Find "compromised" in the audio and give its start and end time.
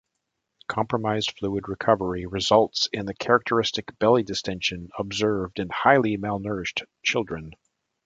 0.67-1.37